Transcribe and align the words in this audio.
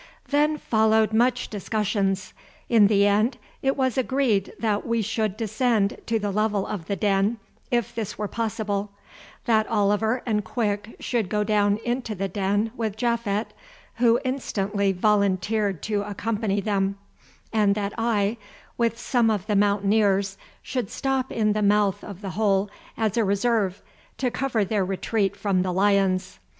Then 0.29 0.57
followed 0.57 1.13
much 1.13 1.47
discussion. 1.47 2.17
In 2.69 2.87
the 2.87 3.05
end 3.05 3.37
it 3.61 3.77
was 3.77 3.99
agreed 3.99 4.51
that 4.57 4.83
we 4.83 5.03
should 5.03 5.37
descend 5.37 6.01
to 6.07 6.17
the 6.17 6.31
level 6.31 6.65
of 6.65 6.87
the 6.87 6.95
den, 6.95 7.37
if 7.69 7.93
this 7.93 8.17
were 8.17 8.27
possible; 8.27 8.89
that 9.45 9.67
Oliver 9.67 10.23
and 10.25 10.43
Quick 10.43 10.95
should 10.99 11.29
go 11.29 11.43
down 11.43 11.77
into 11.85 12.15
the 12.15 12.27
den 12.27 12.71
with 12.75 12.97
Japhet, 12.97 13.53
who 13.97 14.19
instantly 14.25 14.91
volunteered 14.91 15.83
to 15.83 16.01
accompany 16.01 16.61
them, 16.61 16.97
and 17.53 17.75
that 17.75 17.93
I, 17.95 18.37
with 18.79 18.97
some 18.97 19.29
of 19.29 19.45
the 19.45 19.55
Mountaineers, 19.55 20.35
should 20.63 20.89
stop 20.89 21.31
in 21.31 21.53
the 21.53 21.61
mouth 21.61 22.03
of 22.03 22.21
the 22.21 22.31
hole 22.31 22.71
as 22.97 23.17
a 23.17 23.23
reserve 23.23 23.83
to 24.17 24.31
cover 24.31 24.65
their 24.65 24.83
retreat 24.83 25.35
from 25.35 25.61
the 25.61 25.71
lions. 25.71 26.39